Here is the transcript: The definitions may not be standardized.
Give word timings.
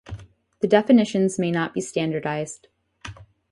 The 0.61 0.67
definitions 0.67 1.37
may 1.37 1.51
not 1.51 1.75
be 1.75 1.81
standardized. 1.81 2.69